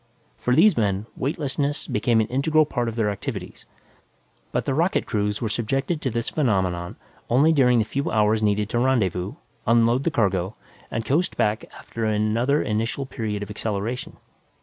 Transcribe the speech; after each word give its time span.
For 0.39 0.55
these 0.55 0.75
men, 0.77 1.05
weightlessness 1.15 1.85
became 1.85 2.21
an 2.21 2.25
integral 2.27 2.65
part 2.65 2.87
of 2.89 2.95
their 2.95 3.11
activities, 3.11 3.67
but 4.51 4.65
the 4.65 4.73
rocket 4.73 5.05
crews 5.05 5.43
were 5.43 5.47
subjected 5.47 6.01
to 6.01 6.09
this 6.09 6.27
phenomenon 6.29 6.95
only 7.29 7.53
during 7.53 7.77
the 7.77 7.85
few 7.85 8.09
hours 8.09 8.41
needed 8.41 8.67
to 8.69 8.79
rendezvous, 8.79 9.33
unload 9.67 10.03
the 10.03 10.09
cargo, 10.09 10.55
and 10.89 11.05
coast 11.05 11.37
back 11.37 11.65
after 11.77 12.03
another 12.03 12.63
initial 12.63 13.05
period 13.05 13.43
of 13.43 13.51
acceleration. 13.51 14.17